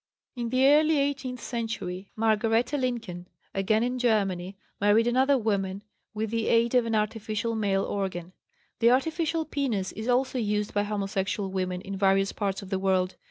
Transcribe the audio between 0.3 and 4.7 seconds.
In the early eighteenth century, Margaretha Lincken, again in Germany,